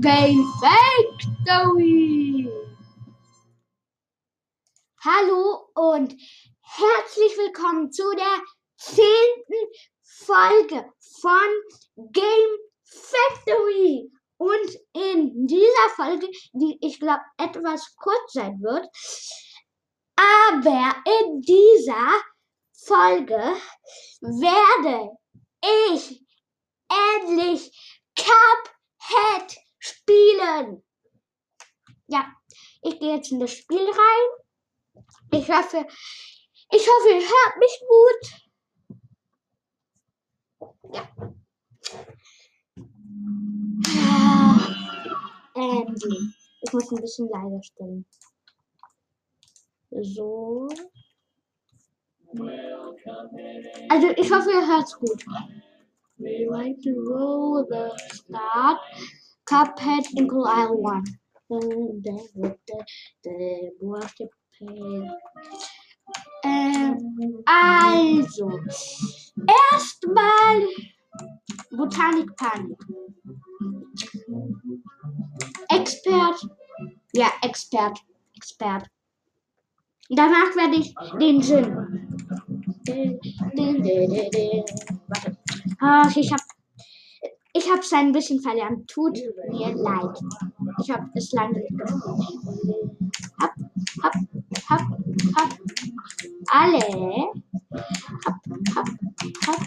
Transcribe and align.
Game 0.00 0.44
Factory. 0.60 2.48
Hallo 5.04 5.68
und 5.74 6.14
herzlich 6.62 7.36
willkommen 7.38 7.90
zu 7.90 8.04
der 8.14 8.42
zehnten 8.76 9.72
Folge 10.02 10.92
von 11.20 12.10
Game 12.12 12.56
Factory. 12.84 14.10
Und 14.36 14.76
in 14.92 15.46
dieser 15.46 15.88
Folge, 15.96 16.28
die 16.52 16.78
ich 16.82 17.00
glaube 17.00 17.22
etwas 17.38 17.94
kurz 17.96 18.32
sein 18.32 18.60
wird, 18.60 18.86
aber 20.16 20.94
in 21.20 21.40
dieser 21.40 22.22
Folge 22.72 23.56
werde 24.20 25.16
ich 25.92 26.25
endlich 26.88 27.70
Cuphead 28.16 29.56
spielen. 29.78 30.82
Ja, 32.06 32.32
ich 32.82 32.98
gehe 32.98 33.16
jetzt 33.16 33.32
in 33.32 33.40
das 33.40 33.52
Spiel 33.52 33.78
rein. 33.78 35.04
Ich 35.32 35.48
hoffe, 35.50 35.86
ich 36.70 36.88
hoffe, 36.88 37.08
ihr 37.10 37.20
hört 37.20 37.56
mich 37.58 37.80
gut. 37.88 38.46
Ja. 40.92 41.08
Endlich. 45.54 46.36
Ich 46.60 46.72
muss 46.72 46.90
ein 46.90 47.00
bisschen 47.00 47.28
leiser 47.28 47.62
stellen. 47.62 48.06
So. 49.90 50.68
Also 53.88 54.10
ich 54.16 54.30
hoffe, 54.30 54.50
ihr 54.50 54.66
hört's 54.66 54.98
gut. 54.98 55.24
We 56.18 56.48
like 56.50 56.80
to 56.82 57.04
roll 57.10 57.66
the 57.68 57.92
start. 58.10 58.78
Cuphead 59.44 60.06
Inkle 60.16 60.46
Isle 60.46 60.80
1. 60.80 61.04
Ähm, 66.44 67.42
also, 67.44 68.50
erstmal 69.72 70.66
Botanik 71.70 72.34
Panik. 72.36 72.78
Expert. 75.68 76.48
Ja, 77.12 77.30
Expert. 77.42 77.98
Expert. 78.34 78.88
Danach 80.08 80.56
werde 80.56 80.76
ich 80.76 80.94
den 81.20 81.42
Sinn. 81.42 81.76
Warte. 85.08 85.36
Ach, 85.80 86.16
ich 86.16 86.32
habe 86.32 86.42
ich 87.52 87.70
habe 87.70 87.80
es 87.80 87.92
ein 87.92 88.12
bisschen 88.12 88.40
verlernt. 88.40 88.86
Tut 88.88 89.18
mir 89.50 89.74
leid. 89.74 90.18
Ich 90.82 90.90
habe 90.90 91.08
es 91.14 91.32
lange 91.32 91.58
nicht 91.58 91.70
gespielt. 91.70 92.90
Hab, 93.40 93.54
hab, 94.02 94.14
hab, 94.68 94.80
hab. 95.36 95.58
Alle. 96.48 96.80
Hab, 98.24 98.40
hab, 98.74 98.88
hab. 99.46 99.60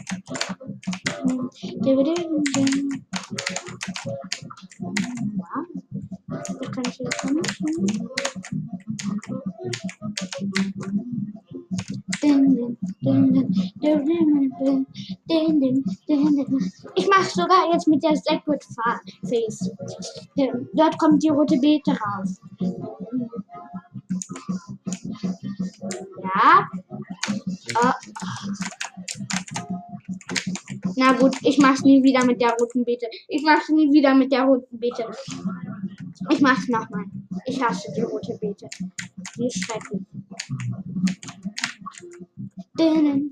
Was 6.59 6.71
kann 6.71 6.83
ich 6.87 6.99
jetzt 6.99 7.23
machen? 7.23 8.09
Ich 16.95 17.07
mache 17.07 17.29
sogar 17.29 17.71
jetzt 17.71 17.78
mit 17.89 18.03
der 18.03 18.15
Sacred 18.15 18.63
Face. 19.23 19.71
Dort 20.73 20.97
kommt 20.97 21.23
die 21.23 21.29
rote 21.29 21.57
Beete 21.57 21.91
raus. 21.91 22.39
Ja. 26.23 26.67
Oh. 27.75 27.93
Na 30.95 31.13
gut, 31.13 31.35
ich 31.41 31.57
mach's 31.57 31.83
nie 31.83 32.03
wieder 32.03 32.25
mit 32.25 32.41
der 32.41 32.53
roten 32.59 32.83
Beete. 32.85 33.07
Ich 33.27 33.43
mach's 33.43 33.69
nie 33.69 33.91
wieder 33.91 34.13
mit 34.15 34.31
der 34.31 34.43
roten 34.43 34.79
Beete. 34.79 35.05
Ich 36.29 36.41
mach's 36.41 36.67
nochmal. 36.67 37.05
Ich 37.45 37.61
hasse 37.61 37.91
die 37.95 38.01
rote 38.01 38.37
Beete. 38.39 38.69
Die 39.37 39.47
ist 39.47 39.63
schrecklich. 39.63 40.01
Dun. 42.77 43.31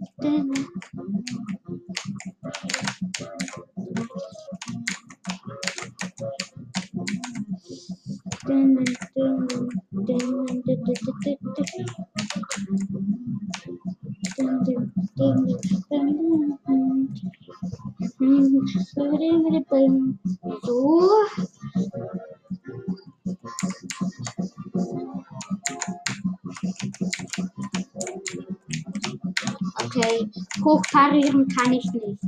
Hochparieren 30.97 31.47
kann 31.47 31.73
ich 31.73 31.85
nicht. 31.91 32.23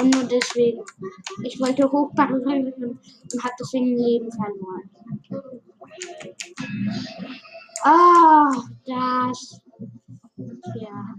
Und 0.00 0.14
nur 0.14 0.24
deswegen. 0.24 0.82
Ich 1.44 1.60
wollte 1.60 1.90
hochparieren 1.90 2.72
und 2.72 3.44
habe 3.44 3.54
deswegen 3.60 3.96
Leben 3.96 4.30
verloren. 4.32 4.90
Oh, 7.84 8.52
das. 8.86 9.60
Ja. 10.80 11.14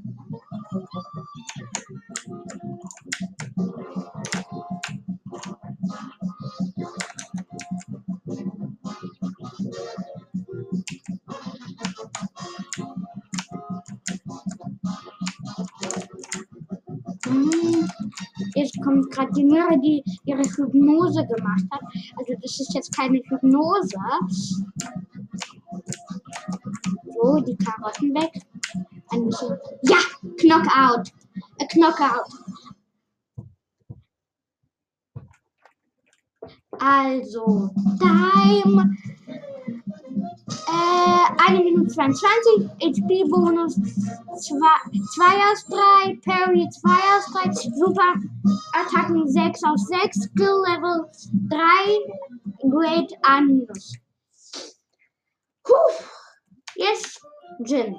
Gerade 19.12 19.32
die 19.34 19.46
Möhre, 19.46 19.80
die 19.80 20.04
ihre 20.26 20.44
Hypnose 20.44 21.26
gemacht 21.26 21.66
hat. 21.72 21.82
Also 22.18 22.34
das 22.42 22.60
ist 22.60 22.74
jetzt 22.74 22.96
keine 22.96 23.20
Hypnose. 23.20 23.98
So, 27.22 27.40
die 27.42 27.56
Karotten 27.58 28.14
weg. 28.16 28.32
Ein 29.10 29.26
bisschen. 29.26 29.58
Ja, 29.84 29.98
Knockout. 30.38 31.12
A 31.60 31.66
Knockout. 31.70 32.28
Also, 36.80 37.70
Time. 38.00 38.98
Äh, 40.68 41.52
1 41.52 41.64
Minute 41.64 41.88
22, 41.88 42.70
HP-Bonus 42.82 43.76
2 43.76 44.56
aus 45.52 45.66
3, 45.68 46.20
Parry 46.26 46.68
2 46.70 46.90
aus 46.90 47.26
3, 47.34 47.52
Super 47.76 48.16
Attacken 48.74 49.28
6 49.28 49.64
aus 49.64 49.88
6, 49.88 50.18
Skill 50.24 50.64
Level 50.68 51.06
3, 51.50 51.60
Great 52.70 53.12
Anus. 53.24 53.94
Puh, 55.64 55.74
jetzt 56.76 57.22
Jin. 57.66 57.96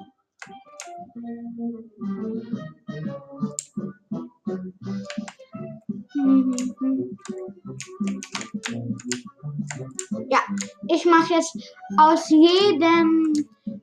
Ja, 10.29 10.41
ich 10.89 11.05
mache 11.05 11.35
jetzt 11.35 11.57
aus 11.99 12.29
jedem, 12.29 13.33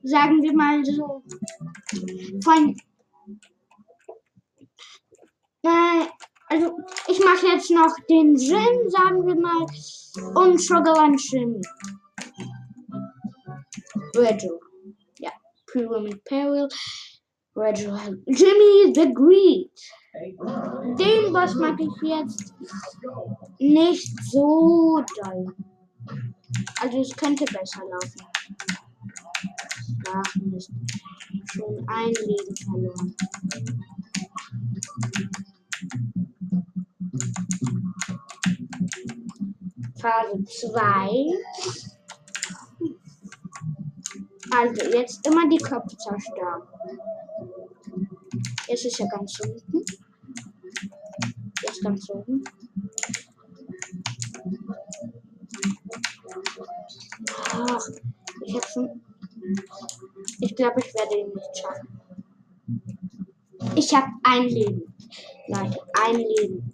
sagen 0.02 0.42
wir 0.42 0.54
mal 0.54 0.84
so, 0.84 1.22
von, 2.44 2.76
äh, 5.62 6.06
also 6.50 6.76
ich 7.06 7.20
mache 7.20 7.46
jetzt 7.46 7.70
noch 7.70 7.94
den 8.08 8.36
Gin, 8.36 8.90
sagen 8.90 9.24
wir 9.24 9.36
mal, 9.36 9.66
und 10.34 10.60
Sugarland 10.60 11.20
Shimmy. 11.20 11.60
Reggio. 14.16 14.58
Ja, 15.18 15.30
Pyramid 15.66 16.22
Peril. 16.24 16.68
Reggio. 17.54 17.96
Jimmy 18.26 18.92
the 18.94 19.12
Greed. 19.14 19.70
Den 20.98 21.32
Boss 21.32 21.54
mag 21.54 21.78
ich 21.78 22.02
jetzt 22.02 22.52
nicht 23.60 24.12
so 24.32 25.04
doll. 25.22 25.54
Also 26.80 27.00
es 27.00 27.14
könnte 27.14 27.44
besser 27.44 27.82
laufen. 27.84 28.26
Ach 30.12 30.34
Mist. 30.36 30.72
Schon 31.52 31.88
ein 31.88 32.12
Leben 32.12 32.56
verloren. 32.56 33.14
Phase 40.00 40.44
2. 40.44 40.80
Also 44.52 44.82
jetzt 44.96 45.26
immer 45.26 45.48
die 45.48 45.58
Köpfe 45.58 45.96
zerstören. 45.96 46.62
Jetzt 48.66 48.84
ist 48.86 49.00
er 49.00 49.08
ganz 49.08 49.38
unten. 49.40 49.84
Jetzt 51.62 51.82
ganz 51.82 52.10
oben. 52.10 52.44
Ach, 57.52 57.88
ich 58.44 58.54
habe 58.54 58.66
schon. 58.72 59.02
Ich 60.40 60.56
glaube, 60.56 60.80
ich 60.80 60.94
werde 60.94 61.18
ihn 61.18 61.32
nicht 61.34 61.56
schaffen. 61.56 62.00
Ich 63.76 63.94
habe 63.94 64.08
ein 64.22 64.44
Leben. 64.44 64.94
Leute, 65.48 65.80
ein 65.92 66.16
Leben. 66.16 66.69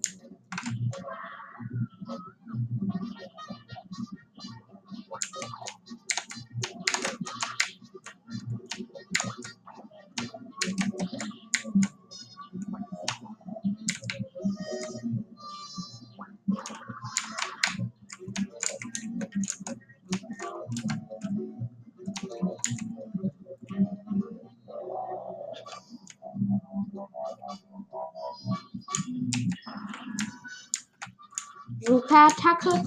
Superattacke. 32.16 32.82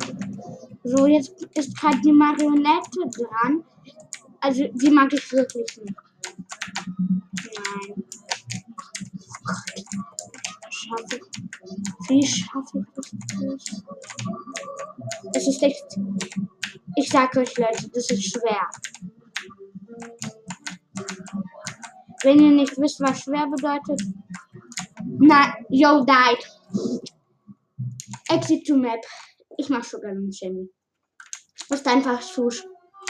So, 0.84 1.06
jetzt 1.06 1.44
ist 1.56 1.78
gerade 1.78 2.00
die 2.02 2.12
Marionette 2.12 3.00
dran. 3.12 3.64
Also, 4.42 4.68
die 4.74 4.90
mag 4.90 5.14
ich 5.14 5.32
wirklich 5.32 5.78
nicht. 5.78 5.96
Nein. 7.56 8.04
Schaffe 10.70 11.16
ich. 11.16 12.10
Wie 12.10 12.26
schaffe 12.26 12.80
ich 12.80 12.86
das? 12.96 13.84
Es 15.36 15.48
ist 15.48 15.62
echt. 15.62 16.00
Ich 16.96 17.10
sag 17.10 17.36
euch, 17.38 17.56
Leute, 17.58 17.90
das 17.90 18.10
ist 18.10 18.32
schwer. 18.32 18.68
Wenn 22.24 22.40
ihr 22.40 22.52
nicht 22.52 22.78
wisst, 22.78 23.00
was 23.00 23.22
schwer 23.22 23.48
bedeutet. 23.48 24.02
Na, 25.20 25.54
yo, 25.70 26.04
died. 26.04 26.59
Exit 28.30 28.66
to 28.68 28.76
Map. 28.76 29.04
Ich 29.58 29.70
mach 29.70 29.84
sogar 29.84 30.12
einen 30.12 30.30
Jimmy. 30.32 30.70
Ist 31.70 31.88
einfach 31.88 32.22
zu. 32.22 32.50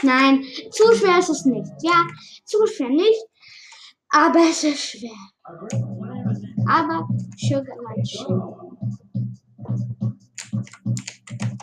Nein, 0.02 0.42
zu 0.70 0.94
schwer 0.94 1.18
ist 1.18 1.28
es 1.28 1.44
nicht. 1.44 1.70
Ja, 1.82 2.06
zu 2.44 2.66
schwer 2.66 2.88
nicht. 2.88 3.24
Aber 4.08 4.40
es 4.40 4.64
ist 4.64 4.80
schwer. 4.80 5.10
Aber 6.66 7.08
Sugarland 7.36 8.08
Jimmy. 8.10 8.60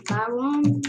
Warum? 0.10 0.82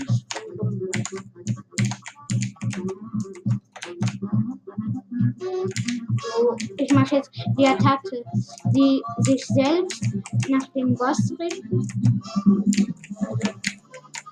Ich 6.77 6.93
mache 6.93 7.17
jetzt 7.17 7.31
die 7.59 7.67
Attacke, 7.67 8.25
die 8.67 9.03
sich 9.19 9.45
selbst 9.47 10.03
nach 10.49 10.67
dem 10.69 10.95
Boss 10.95 11.33
richtet. 11.39 11.73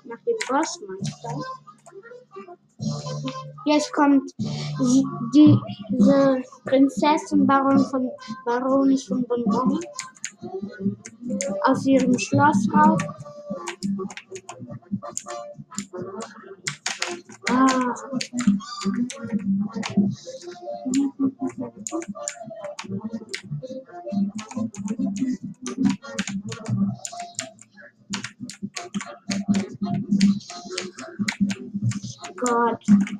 Nach 0.05 0.19
dem 0.25 0.37
Bossmeister. 0.47 1.41
Jetzt 3.65 3.91
kommt 3.93 4.31
die, 4.39 5.57
diese 5.91 6.41
Prinzessin 6.65 7.45
Baron 7.45 7.83
von 7.85 8.09
Baronis 8.45 9.03
von 9.05 9.25
Bonbon 9.25 9.79
aus 11.63 11.85
ihrem 11.85 12.17
Schloss 12.17 12.67
raus. 12.73 13.01
Gott, 17.47 17.59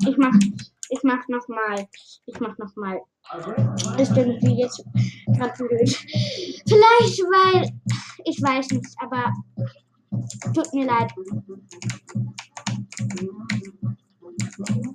ich 0.05 0.17
mach, 0.17 0.33
ich 0.89 1.03
mach 1.03 1.27
noch 1.29 1.47
mal, 1.47 1.87
ich 2.25 2.39
mach 2.41 2.57
noch 2.57 2.75
mal. 2.75 2.99
Ist 3.97 4.17
irgendwie 4.17 4.59
jetzt 4.59 4.83
gerade 5.37 5.53
blöd. 5.57 5.89
Vielleicht, 6.67 7.19
weil 7.21 7.71
ich 8.25 8.41
weiß 8.41 8.71
nicht, 8.71 8.93
aber 9.01 9.31
tut 10.53 10.73
mir 10.73 10.85
leid. 10.85 11.13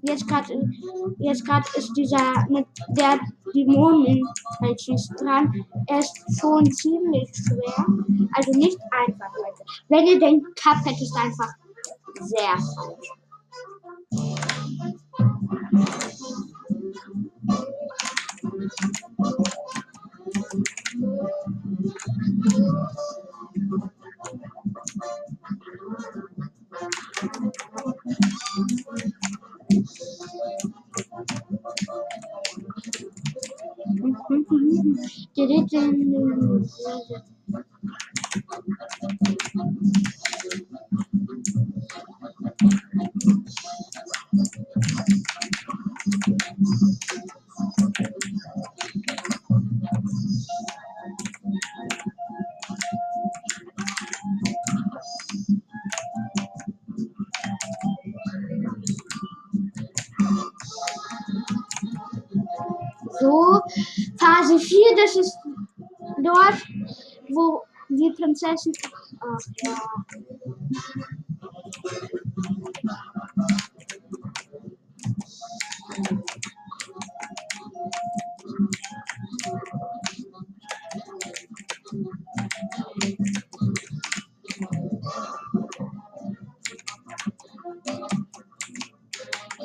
Jetzt 0.02 0.26
gerade 0.26 0.68
jetzt 1.18 1.44
gerade 1.46 1.66
ist 1.76 1.92
dieser 1.96 2.44
mit 2.48 2.66
der 2.88 3.20
Dämonen 3.54 4.26
halt 4.60 4.80
dran. 5.20 5.64
Er 5.86 6.00
ist 6.00 6.12
schon 6.40 6.70
ziemlich 6.72 7.30
schwer. 7.34 7.86
Also 8.34 8.50
nicht 8.52 8.78
einfach, 9.06 9.30
Leute. 9.36 9.62
Wenn 9.88 10.06
ihr 10.06 10.18
denkt, 10.18 10.46
Cuphead 10.60 11.00
ist 11.00 11.16
einfach 11.16 11.52
sehr 12.20 12.58
falsch. 12.58 13.12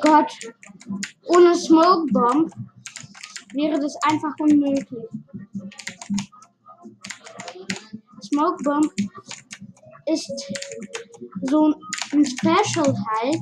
Gott, 0.00 0.32
ohne 1.26 1.54
Smoke 1.56 2.12
Bomb 2.12 2.52
wäre 3.54 3.80
das 3.80 3.96
einfach 4.02 4.34
unmöglich. 4.38 5.17
Smoke 8.38 8.62
Bomb 8.62 8.92
ist 10.06 10.30
so 11.42 11.74
ein 12.12 12.24
Special 12.24 12.94
halt. 13.10 13.40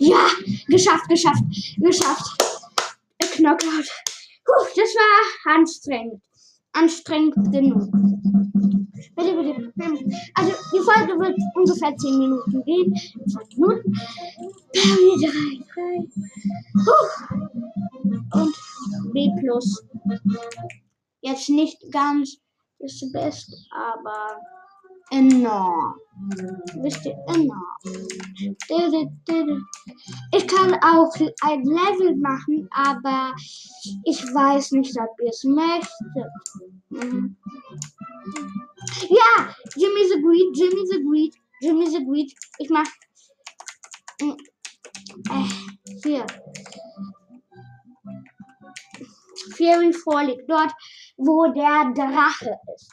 Ja, 0.00 0.28
geschafft, 0.66 1.08
geschafft, 1.08 1.44
geschafft. 1.76 2.42
Knockout. 3.36 3.88
Puh, 4.44 4.66
das 4.74 4.90
war 4.96 5.54
anstrengend. 5.54 6.20
Anstrengend 6.72 7.52
genug. 7.52 7.88
Also 10.34 10.52
die 10.72 10.80
Folge 10.80 11.18
wird 11.18 11.38
ungefähr 11.54 11.96
10 11.96 12.18
Minuten 12.18 12.64
gehen. 12.64 12.94
2 13.28 13.40
Minuten. 13.56 13.92
3, 14.72 15.64
3. 15.74 16.08
Und 18.40 18.54
B 19.12 19.30
plus. 19.40 19.84
Jetzt 21.20 21.48
nicht 21.48 21.78
ganz 21.90 22.38
das 22.78 23.00
Beste, 23.12 23.56
aber 23.70 24.40
enorm. 25.10 25.94
Wisst 26.82 27.04
ihr, 27.06 27.16
enorm. 27.28 27.76
Ich 30.32 30.46
kann 30.48 30.74
auch 30.74 31.14
ein 31.42 31.62
Level 31.64 32.16
machen, 32.16 32.68
aber 32.72 33.34
ich 34.04 34.22
weiß 34.22 34.72
nicht, 34.72 34.96
ob 34.98 35.20
ihr 35.20 35.30
es 35.30 35.44
möchtet. 35.44 36.30
Ja, 39.08 39.54
Jimmy 39.76 40.08
the 40.08 40.20
Greed, 40.22 40.56
Jimmy 40.56 40.86
the 40.90 41.02
Greed, 41.02 41.34
Jimmy 41.60 41.86
the 41.86 42.04
Greed. 42.04 42.32
Ich 42.58 42.70
mach. 42.70 42.86
Äh, 44.20 44.34
hier. 46.02 46.26
Fury 49.56 49.92
Frolic, 49.92 50.46
dort, 50.48 50.72
wo 51.16 51.46
der 51.52 51.92
Drache 51.94 52.58
ist. 52.74 52.90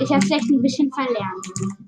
Ich 0.00 0.10
habe 0.10 0.26
vielleicht 0.26 0.50
ein 0.50 0.62
bisschen 0.62 0.90
verlernt. 0.92 1.81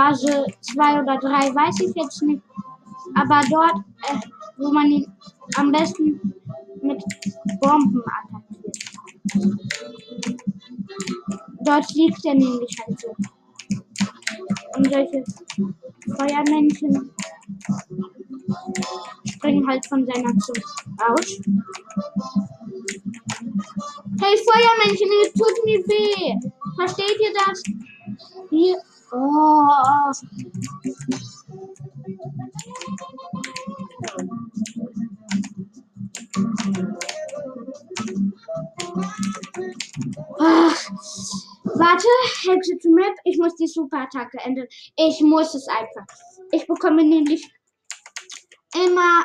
Phase 0.00 0.46
2 0.62 1.02
oder 1.02 1.18
3, 1.18 1.54
weiß 1.54 1.80
ich 1.80 1.94
jetzt 1.94 2.22
nicht. 2.22 2.42
Aber 3.14 3.40
dort, 3.50 3.84
äh, 4.08 4.16
wo 4.56 4.72
man 4.72 4.86
ihn 4.86 5.12
am 5.56 5.70
besten 5.70 6.34
mit 6.80 7.04
Bomben 7.60 8.02
attackiert. 8.16 8.76
Dort 11.64 11.92
liegt 11.92 12.24
er 12.24 12.34
nämlich 12.34 12.76
halt 12.86 13.00
so. 13.00 13.14
Und 14.76 14.90
solche 14.90 15.22
Feuermännchen 16.16 17.10
springen 19.26 19.68
halt 19.68 19.86
von 19.86 20.06
seiner 20.06 20.38
Zunge 20.38 20.64
aus. 21.08 21.40
Hey 24.20 24.36
Feuermännchen, 24.48 25.10
es 25.24 25.32
tut 25.34 25.64
mir 25.66 25.80
weh. 25.80 26.50
Versteht 26.76 27.20
ihr 27.20 27.32
das? 27.46 27.62
Hier. 28.48 28.78
Oh. 29.12 29.66
Ach, 40.38 40.90
warte, 41.64 42.06
Exit 42.50 42.84
Map. 42.84 43.14
Ich 43.24 43.38
muss 43.38 43.54
die 43.56 43.66
Superattacke 43.66 44.38
ändern. 44.44 44.66
Ich 44.96 45.20
muss 45.20 45.54
es 45.54 45.66
einfach. 45.68 46.06
Ich 46.52 46.66
bekomme 46.66 47.04
nämlich 47.04 47.46
immer, 48.74 49.24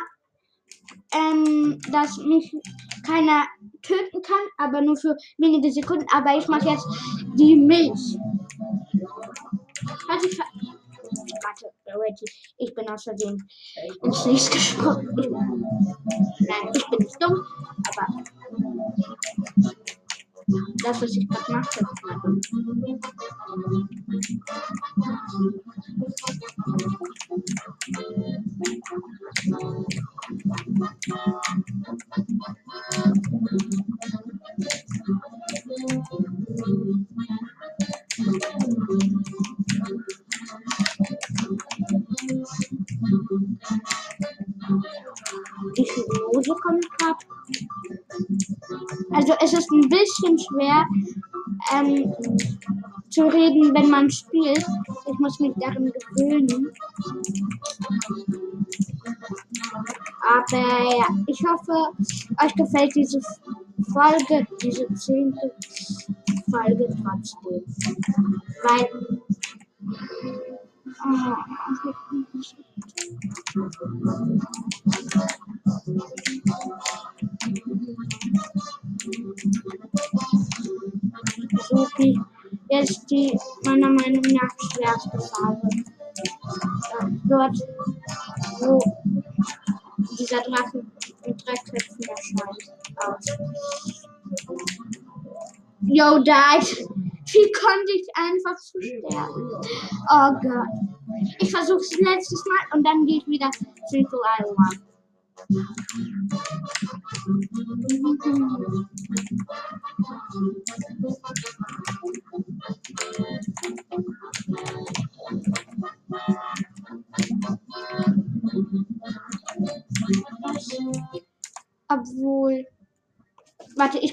ähm, 1.14 1.80
dass 1.92 2.18
mich 2.18 2.56
keiner 3.06 3.46
töten 3.82 4.22
kann, 4.22 4.46
aber 4.58 4.82
nur 4.82 4.98
für 4.98 5.16
wenige 5.38 5.72
Sekunden. 5.72 6.06
Aber 6.14 6.38
ich 6.38 6.48
mache 6.48 6.70
jetzt 6.70 6.88
die 7.36 7.56
Milch. 7.56 8.18
Warte, 10.08 10.28
ich 10.28 10.40
Warte, 11.44 11.72
Reggie, 11.88 12.26
ich 12.86 12.88
bin 12.88 12.94
außerdem 12.94 13.48
ins 14.04 14.26
Nichts 14.26 14.50
gesprungen. 14.52 15.16
Nein, 15.16 16.72
ich 16.76 16.90
bin 16.90 17.00
nicht 17.00 17.22
dumm, 17.22 17.42
aber 17.88 18.24
das, 20.84 21.02
was 21.02 21.16
ich 21.16 21.28
es 49.46 49.54
ist 49.54 49.72
ein 49.72 49.88
bisschen 49.90 50.40
schwer 50.40 50.86
ähm, 51.74 52.12
zu 53.10 53.28
reden, 53.28 53.74
wenn 53.76 53.90
man 53.92 54.10
spielt. 54.10 54.66
Ich 55.06 55.20
muss 55.20 55.40
mich 55.40 55.54
daran 55.58 55.92
gewöhnen. 56.16 56.72
Aber 60.28 60.58
ja, 60.98 61.08
ich 61.28 61.44
hoffe, 61.44 61.94
euch 62.44 62.56
gefällt 62.56 62.96
diese 62.96 63.22
Folge, 63.94 64.48
diese 64.64 64.92
zehnte 64.96 65.52
Folge 66.50 66.88
trotzdem. 67.04 67.64
Weil. 68.64 68.90
Oh, 71.08 71.36
die 83.16 83.40
meiner 83.66 83.90
Meinung 83.90 84.24
nach 84.34 84.50
schwerste 84.74 85.18
Phase. 85.18 85.68
Ja, 86.92 87.10
dort, 87.26 87.58
wo 88.60 88.80
dieser 90.18 90.42
Drache 90.42 90.84
mit 91.26 91.46
drei 91.46 91.54
Köpfen 91.54 92.04
erscheint. 92.10 92.64
Aus. 92.98 93.26
Yo, 95.82 96.20
died. 96.20 96.88
Wie 97.28 97.52
konnte 97.52 97.92
ich 97.94 98.08
einfach 98.16 98.56
zu 98.58 98.80
sterben? 98.82 99.52
Oh 100.10 100.32
Gott. 100.42 100.74
Ich 101.40 101.52
versuche 101.52 101.80
es 101.80 102.00
letztes 102.00 102.44
Mal 102.46 102.78
und 102.78 102.84
dann 102.86 103.08
ich 103.08 103.26
wieder 103.28 103.50
Circle 103.90 104.20
Island. 104.40 104.82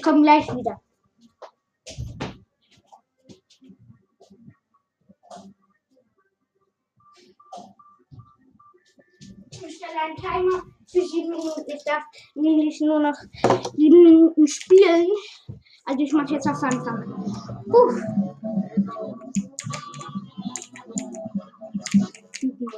Komme 0.03 0.21
gleich 0.21 0.47
wieder. 0.55 0.79
Ich 9.51 9.77
stelle 9.77 10.01
einen 10.01 10.15
Timer 10.17 10.63
für 10.91 11.01
sieben 11.01 11.29
Minuten. 11.29 11.63
Ich 11.67 11.83
darf 11.85 12.03
nämlich 12.35 12.81
nur 12.81 12.99
noch 12.99 13.15
sieben 13.77 14.03
Minuten 14.03 14.47
spielen. 14.47 15.07
Also 15.85 15.99
ich 16.03 16.13
mache 16.13 16.33
jetzt 16.33 16.47
auf 16.47 16.61
Anfang. 16.63 17.13
Puh. 17.69 18.23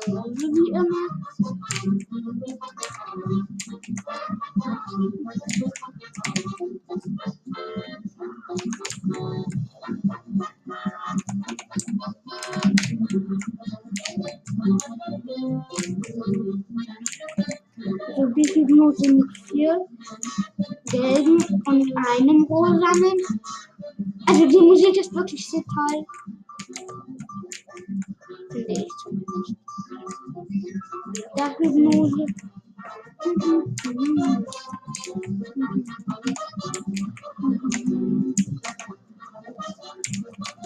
Wie 0.05 0.69
immer. 0.69 0.85
Mit 18.99 19.37
vier 19.47 19.85
gelben 20.91 21.37
und 21.65 21.97
einem 21.97 22.43
rosanen. 22.43 23.17
Also 24.27 24.47
die 24.47 24.57
Musik 24.57 24.97
ist 24.97 25.13
wirklich 25.13 25.49
sehr 25.49 25.63
toll. 25.63 26.05
Finde 28.51 28.71
ich 28.71 28.87
zumindest. 29.03 29.55
Hypnose. 31.57 32.25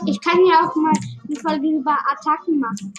Ich 0.05 0.21
kann 0.21 0.39
ja 0.45 0.67
auch 0.67 0.75
mal 0.75 0.93
eine 1.27 1.35
Folge 1.35 1.69
über 1.77 1.97
Attacken 2.11 2.59
machen. 2.59 2.93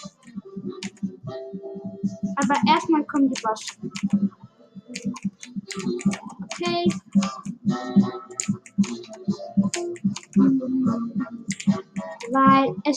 Aber 2.37 2.55
erstmal 2.67 3.05
kommt 3.05 3.35
die 3.35 3.41
Boss. 3.41 3.65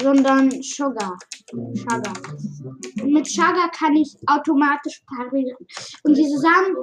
sondern 0.00 0.50
Sugar. 0.62 1.18
Sugar. 1.50 2.12
Mit 3.04 3.26
Sugar 3.26 3.70
kann 3.70 3.96
ich 3.96 4.16
automatisch 4.26 5.02
parieren. 5.06 5.56
Und 6.02 6.16
diese 6.16 6.38
Samen, 6.38 6.76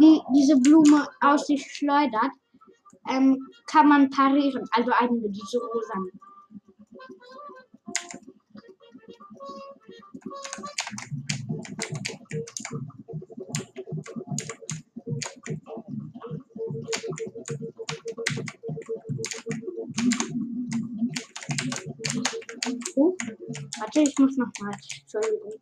die 0.00 0.20
diese 0.34 0.56
Blume 0.56 1.06
aus 1.20 1.46
sich 1.46 1.64
schleudert, 1.72 2.32
ähm, 3.08 3.48
kann 3.66 3.88
man 3.88 4.10
parieren. 4.10 4.68
Also 4.72 4.90
einige, 4.98 5.30
diese 5.30 5.58
rosa. 5.58 5.94
Oh, 22.94 23.16
warte, 23.78 24.00
ich 24.00 24.18
muss 24.18 24.36
noch 24.36 24.46
mal. 24.60 24.72
Entschuldigung. 25.00 25.52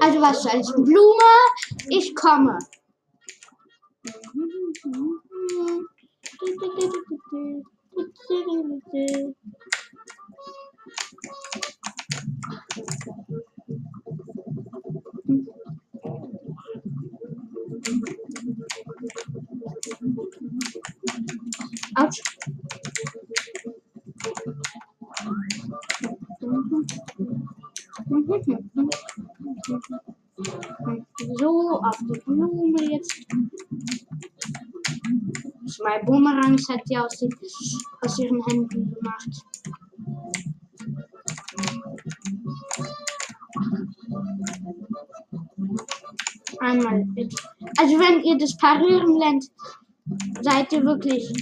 Also 0.00 0.20
was 0.20 0.42
soll's? 0.42 0.72
Blume, 0.74 1.32
ich 1.88 2.14
komme. 2.14 2.58
Autsch. 21.94 22.22
So, 31.38 31.80
auf 31.82 31.98
die 31.98 32.20
Blume. 32.24 33.00
Zwei 35.82 35.98
Boomerangs 36.04 36.68
hat 36.68 36.80
die 36.88 36.96
aus, 36.96 37.24
aus 38.02 38.18
ihren 38.20 38.40
Händen 38.46 38.94
gemacht. 38.94 39.28
Einmal. 46.60 47.04
Also 47.78 47.98
wenn 47.98 48.22
ihr 48.22 48.38
das 48.38 48.56
Parieren 48.56 49.18
lernt, 49.18 49.44
seid 50.40 50.72
ihr 50.72 50.84
wirklich 50.84 51.32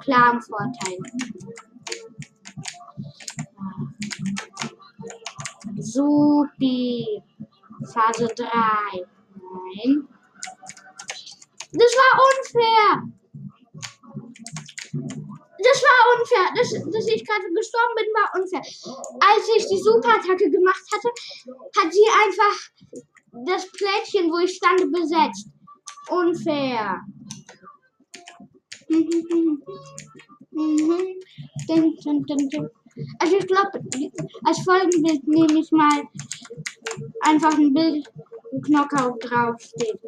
klar 0.00 0.32
im 0.32 0.40
Vorteil. 0.42 0.98
Supi. 5.76 7.22
Phase 7.84 8.26
3. 8.26 8.46
Nein. 9.76 10.08
Das 11.72 11.92
war 11.92 12.20
unfair. 12.24 13.23
Das 15.64 15.82
war 15.82 16.00
unfair. 16.14 16.46
Das, 16.56 16.68
dass 16.92 17.08
ich 17.08 17.24
gerade 17.26 17.48
gestorben 17.54 17.94
bin, 17.96 18.08
war 18.12 18.28
unfair. 18.38 18.60
Als 18.60 19.48
ich 19.56 19.66
die 19.66 19.80
Superattacke 19.80 20.50
gemacht 20.50 20.84
hatte, 20.92 21.08
hat 21.78 21.92
sie 21.92 22.06
einfach 22.24 22.56
das 23.46 23.66
Plättchen, 23.72 24.30
wo 24.30 24.38
ich 24.38 24.54
stand, 24.56 24.92
besetzt. 24.92 25.48
Unfair. 26.10 27.00
Also 33.18 33.36
ich 33.38 33.46
glaube, 33.46 33.80
als 34.44 34.60
Folgenbild 34.60 35.26
nehme 35.26 35.60
ich 35.60 35.70
mal 35.72 36.02
einfach 37.22 37.54
ein 37.56 37.72
Bild, 37.72 38.06
Knockout 38.62 39.18
draufsteht. 39.20 40.00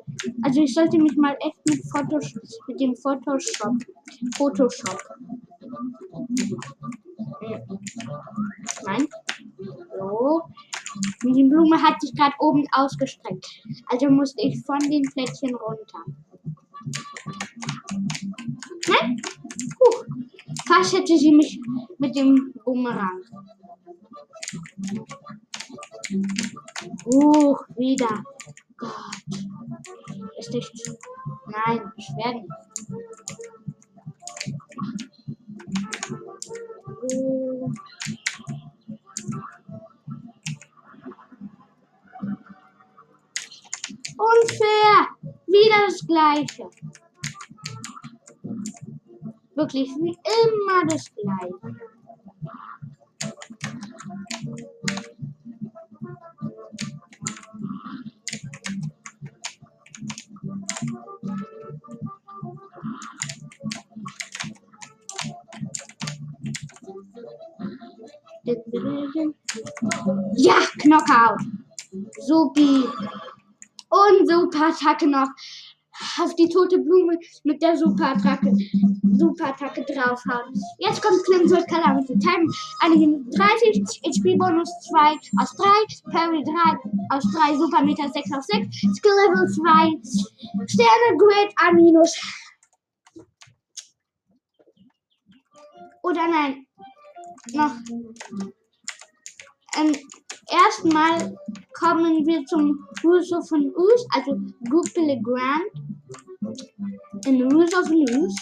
Also 0.42 0.62
ich 0.62 0.74
sollte 0.74 0.98
mich 0.98 1.16
mal 1.16 1.36
echt 1.40 1.56
mit 1.68 1.82
Fotos, 1.90 2.34
mit 2.68 2.80
dem 2.80 2.94
Photoshop, 2.96 3.74
Photoshop. 4.36 4.98
Nein. 8.84 9.06
So. 9.98 10.42
Und 11.24 11.34
die 11.34 11.44
Blume 11.44 11.80
hat 11.80 12.00
sich 12.00 12.14
gerade 12.14 12.34
oben 12.38 12.64
ausgestreckt. 12.72 13.46
Also 13.86 14.08
musste 14.08 14.42
ich 14.42 14.64
von 14.64 14.78
den 14.78 15.02
Plättchen 15.02 15.54
runter. 15.54 16.04
Nein? 18.88 19.20
Huch. 19.80 20.04
Fast 20.66 20.96
hätte 20.96 21.18
sie 21.18 21.32
mich 21.32 21.60
mit 21.98 22.16
dem 22.16 22.54
Bumerang. 22.64 23.22
Huch, 27.04 27.60
wieder. 27.76 28.24
Gott. 28.78 28.90
ist 30.38 30.52
nicht. 30.52 30.90
Nein, 31.46 31.92
schwer 31.98 32.34
nicht. 32.34 32.48
So. 37.08 37.70
Unfair! 44.18 45.08
Wieder 45.46 45.86
das 45.86 46.06
gleiche. 46.06 46.70
Wirklich 49.54 49.88
wie 49.96 50.16
immer 50.42 50.86
das 50.86 51.10
gleiche. 51.14 51.95
Ja, 70.36 70.54
Knockout. 70.78 71.40
Supi. 72.26 72.84
Und 73.88 74.28
Super-Attacke 74.28 75.06
noch 75.06 75.28
auf 76.20 76.34
die 76.34 76.48
tote 76.48 76.78
Blume 76.78 77.18
mit 77.44 77.62
der 77.62 77.76
Super-Attacke 77.76 78.52
Super-Attacke 79.18 79.84
draufhauen. 79.84 80.52
Jetzt 80.78 81.02
kommt 81.02 81.24
Crimson 81.24 81.64
Calamity 81.66 82.18
Time. 82.18 82.46
Minute 82.88 83.30
30, 83.36 83.82
HP-Bonus 84.04 84.70
2 84.90 85.16
aus 85.40 85.56
3, 85.56 86.12
Parry 86.12 86.42
3 86.44 87.16
aus 87.16 87.24
3, 87.32 87.56
Super 87.56 87.82
Meter 87.82 88.08
6 88.08 88.32
aus 88.32 88.46
6, 88.46 88.66
Skill 88.96 89.12
Level 89.24 89.48
2, 89.48 90.00
Sterne 90.66 91.16
Grid 91.16 91.52
A. 91.56 91.72
Oder 96.02 96.28
nein, 96.28 96.65
noch 97.52 97.72
ähm, 99.78 99.94
erstmal 100.50 101.36
kommen 101.74 102.26
wir 102.26 102.44
zum 102.46 102.86
Rules 103.04 103.32
of 103.32 103.50
News, 103.50 104.06
also 104.14 104.38
Google 104.70 105.20
Grand 105.22 105.70
in 107.26 107.42
Rules 107.50 107.74
of 107.74 107.88
News, 107.90 108.34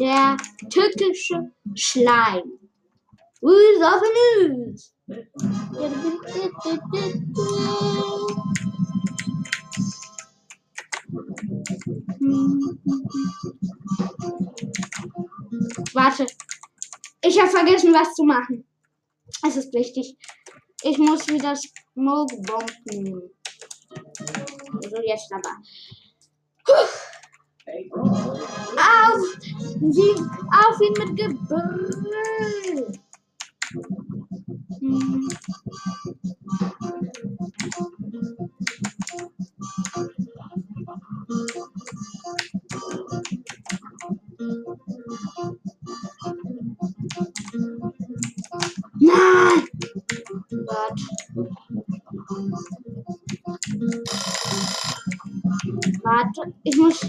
der 0.00 0.36
türkische 0.70 1.50
Schleim. 1.74 2.42
Rules 3.42 3.82
of 3.82 4.02
News. 4.16 4.94
Warte, 15.92 16.26
ich 17.26 17.38
habe 17.40 17.50
vergessen, 17.50 17.92
was 17.92 18.14
zu 18.14 18.24
machen. 18.24 18.66
Es 19.46 19.56
ist 19.56 19.72
wichtig. 19.72 20.16
Ich 20.82 20.98
muss 20.98 21.26
wieder 21.28 21.54
Smoke 21.56 22.36
bomben. 22.42 23.30
So, 24.82 24.96
jetzt 25.02 25.32
aber. 25.32 25.56
Auf! 28.76 29.20
Sie, 29.90 30.14
auf 30.50 30.80
ihn 30.80 30.92
mit 30.98 31.16
Gebrüll! 31.16 32.92
Hm. 34.80 35.28
Warte, 56.02 56.54
ich 56.62 56.76
muss. 56.76 57.00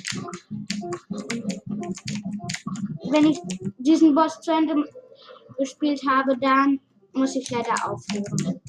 Wenn 3.11 3.25
ich 3.27 3.39
diesen 3.77 4.15
Boss 4.15 4.39
zu 4.41 4.51
Ende 4.51 4.89
gespielt 5.57 6.01
habe, 6.07 6.37
dann 6.37 6.79
muss 7.13 7.35
ich 7.35 7.49
leider 7.49 7.73
aufhören. 7.89 8.61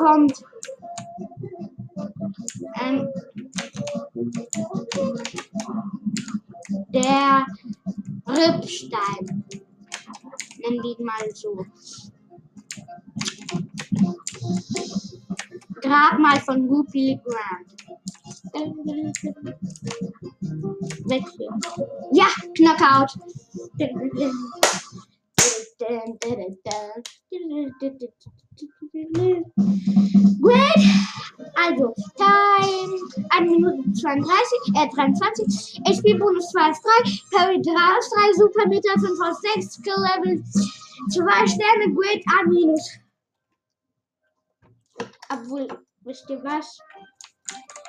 Kommt 0.00 0.42
ähm, 2.80 3.06
der 6.88 7.46
Rippstein. 8.26 9.44
Nennen 10.58 10.82
wir 10.82 10.98
ihn 10.98 11.04
mal 11.04 11.34
so. 11.34 11.66
Grabmal 15.82 16.40
von 16.40 16.68
Whoopi 16.68 17.20
Grant. 17.22 17.70
Wegführen. 21.04 21.60
Ja, 22.12 22.26
Knockout. 22.54 23.18
Great. 30.40 30.84
Also, 31.56 31.94
Time 32.16 33.00
1 33.30 33.50
Minute 33.50 33.92
32, 33.92 34.74
äh 34.76 34.88
23. 34.88 35.80
HP 35.86 36.14
Bonus 36.14 36.50
2 36.50 36.70
aus 36.70 36.80
3, 36.82 37.36
Parry 37.36 37.62
3 37.62 37.70
aus 37.70 38.10
3, 38.10 38.32
Super 38.34 38.68
Meter 38.68 38.92
5 38.98 39.20
aus 39.20 39.40
6, 39.54 39.74
Skill 39.74 39.94
Level 39.98 40.42
2 41.10 41.46
Sterne, 41.46 41.94
Great 41.94 42.22
A 42.38 42.44
minus. 42.48 42.98
Obwohl, 45.30 45.68
wisst 46.02 46.28
ihr 46.28 46.42
was? 46.42 46.78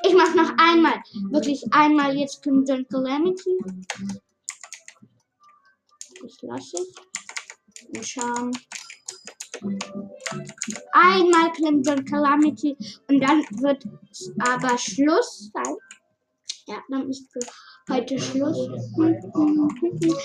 Ich 0.04 0.14
mach 0.14 0.34
noch 0.34 0.52
einmal. 0.58 1.02
Wirklich 1.30 1.64
einmal 1.72 2.16
jetzt 2.16 2.42
Crimson 2.44 2.88
Calamity. 2.88 3.58
Das 6.22 6.42
lasse 6.42 6.78
ich. 6.78 7.98
Und 7.98 8.08
schauen. 8.08 8.52
Einmal 10.94 11.52
Crimson 11.54 12.06
Calamity 12.06 12.78
und 13.08 13.20
dann 13.20 13.42
wird 13.62 13.86
aber 14.40 14.78
Schluss 14.78 15.52
sein. 15.54 15.76
Ja, 16.68 16.76
dann 16.90 17.10
ist 17.10 17.32
für 17.32 17.40
heute 17.94 18.20
Schluss. 18.20 18.70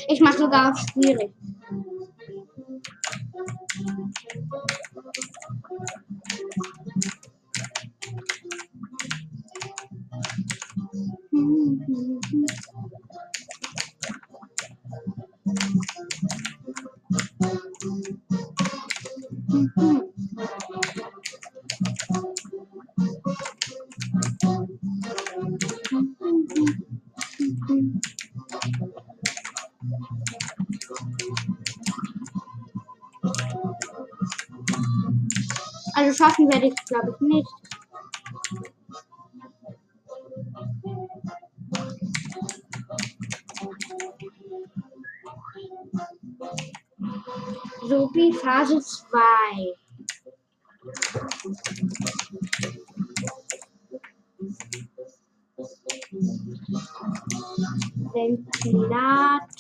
Ich 0.09 0.21
mache 0.21 0.39
sogar 0.39 0.73
auf 0.73 0.79
schwierig. 0.79 1.33
Ich 36.67 36.85
glaube 36.87 37.17
ich, 37.21 37.21
nicht. 37.21 37.49
Phase 48.33 48.81
2. 48.81 49.19
Ventilator. 58.13 59.56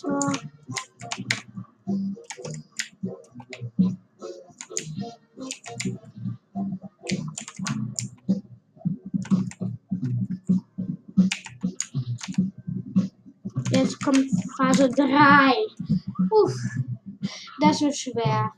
Wird 17.81 17.97
schwer. 17.97 18.53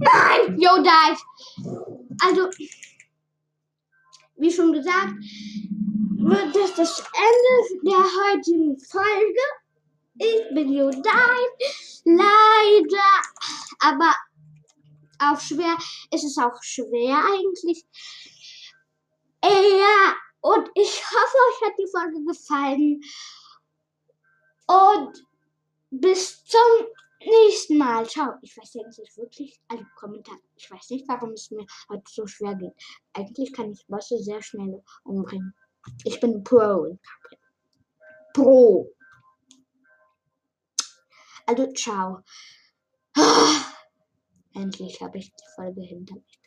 Nein! 0.00 0.58
Yo, 0.58 0.82
died! 0.82 1.18
Also, 2.20 2.50
wie 4.36 4.50
schon 4.50 4.72
gesagt, 4.72 5.14
wird 6.18 6.54
das 6.54 6.74
das 6.74 7.00
Ende 7.00 7.90
der 7.90 7.98
heutigen 7.98 8.78
Folge. 8.78 9.44
Ich 10.14 10.54
bin 10.54 10.72
died. 10.72 11.02
Leider. 12.04 13.12
Aber 13.80 14.14
auch 15.30 15.40
schwer. 15.40 15.76
Es 16.10 16.24
ist 16.24 16.38
auch 16.38 16.62
schwer 16.62 17.16
eigentlich. 17.16 17.84
Ja, 19.44 20.14
und 20.40 20.70
ich 20.74 21.02
hoffe, 21.04 21.36
euch 21.48 21.68
hat 21.68 21.78
die 21.78 21.90
Folge 21.90 22.24
gefallen. 22.24 23.00
Und 24.66 25.26
bis 25.90 26.44
zum 26.44 26.86
nächsten 27.20 27.78
Mal. 27.78 28.08
Ciao. 28.08 28.34
Ich 28.42 28.56
weiß 28.56 28.74
ja 28.74 28.86
nicht 28.86 29.16
wirklich, 29.16 29.60
also 29.68 29.84
Kommentar. 29.96 30.36
Ich 30.56 30.70
weiß 30.70 30.90
nicht, 30.90 31.06
warum 31.08 31.32
es 31.32 31.50
mir 31.50 31.66
heute 31.88 32.04
so 32.08 32.26
schwer 32.26 32.54
geht. 32.54 32.74
Eigentlich 33.12 33.52
kann 33.52 33.70
ich 33.70 33.86
Bosse 33.86 34.18
sehr 34.18 34.42
schnell 34.42 34.82
umbringen. 35.04 35.54
Ich 36.04 36.20
bin 36.20 36.42
Pro 36.44 36.84
in 36.84 37.00
Pro. 38.32 38.90
Also, 41.46 41.72
ciao. 41.72 42.22
Endlich 44.54 45.00
habe 45.00 45.18
ich 45.18 45.32
die 45.32 45.44
Folge 45.54 45.82
hinter 45.82 46.14
mir. 46.16 46.41